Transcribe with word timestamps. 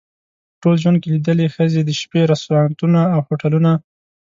په 0.53 0.57
ټول 0.61 0.75
ژوند 0.83 0.97
کې 1.01 1.09
لیدلې 1.13 1.47
ښځې 1.55 1.81
د 1.83 1.89
شپې 2.01 2.21
رستورانتونه 2.31 2.99
او 3.13 3.19
هوټلونه. 3.27 3.71